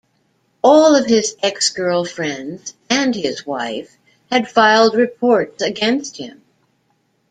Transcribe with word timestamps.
All 0.63 0.95
of 0.95 1.05
his 1.05 1.35
ex-girlfriends, 1.43 2.73
and 2.89 3.13
his 3.13 3.45
wife, 3.45 3.97
had 4.31 4.49
filed 4.49 4.95
reports 4.95 5.61
against 5.61 6.17
him. 6.17 6.41